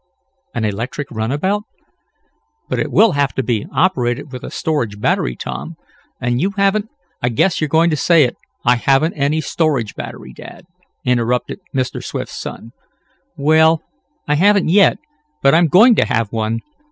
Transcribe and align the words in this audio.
"An 0.55 0.65
electric 0.65 1.11
runabout? 1.11 1.61
But 2.67 2.79
it 2.79 2.91
will 2.91 3.11
have 3.11 3.35
to 3.35 3.43
be 3.43 3.67
operated 3.71 4.31
with 4.31 4.43
a 4.43 4.49
storage 4.49 4.99
battery, 4.99 5.35
Tom, 5.35 5.75
and 6.19 6.41
you 6.41 6.53
haven't" 6.57 6.89
"I 7.23 7.29
guess 7.29 7.61
you're 7.61 7.67
going 7.67 7.91
to 7.91 7.95
say 7.95 8.27
I 8.65 8.77
haven't 8.77 9.13
any 9.13 9.41
storage 9.41 9.93
battery, 9.93 10.33
dad," 10.33 10.65
interrupted 11.05 11.59
Mr. 11.75 12.03
Swift's 12.03 12.35
son. 12.35 12.71
"Well, 13.37 13.83
I 14.27 14.33
haven't 14.33 14.69
yet, 14.69 14.97
but 15.43 15.53
I'm 15.53 15.67
going 15.67 15.93
to 15.97 16.05
have 16.07 16.31
one. 16.31 16.61